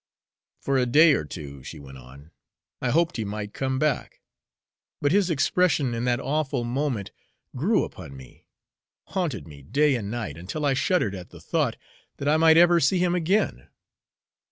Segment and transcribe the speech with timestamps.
[0.63, 2.31] "For a day or two," she went on,
[2.81, 4.19] "I hoped he might come back.
[4.99, 7.11] But his expression in that awful moment
[7.55, 8.47] grew upon me,
[9.09, 11.75] haunted me day and night, until I shuddered at the thought
[12.17, 13.67] that I might ever see him again.